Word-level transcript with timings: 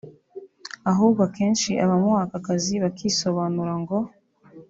ahubwo 0.91 1.19
akenshi 1.27 1.71
abamuha 1.83 2.19
aka 2.25 2.39
kazi 2.45 2.73
bakisobanura 2.83 3.73
ngo 3.81 3.97